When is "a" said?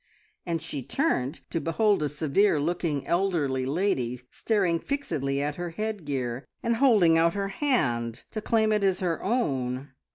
2.01-2.09